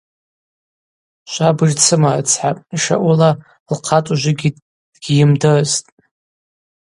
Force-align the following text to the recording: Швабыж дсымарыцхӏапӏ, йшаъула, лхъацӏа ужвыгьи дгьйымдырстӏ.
Швабыж 1.31 1.71
дсымарыцхӏапӏ, 1.77 2.65
йшаъула, 2.75 3.31
лхъацӏа 3.73 4.13
ужвыгьи 4.15 4.49
дгьйымдырстӏ. 4.93 5.89